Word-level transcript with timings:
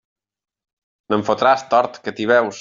No 1.11 1.19
em 1.21 1.25
fotràs, 1.29 1.67
tort, 1.75 2.05
que 2.07 2.17
t'hi 2.19 2.29
veus. 2.35 2.49